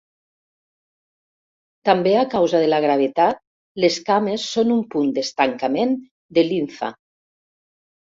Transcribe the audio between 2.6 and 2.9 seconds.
de la